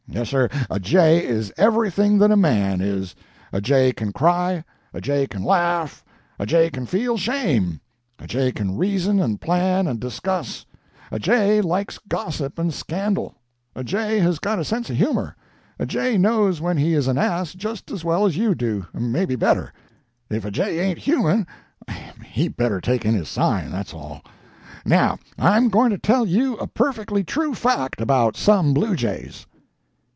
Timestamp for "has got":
14.19-14.59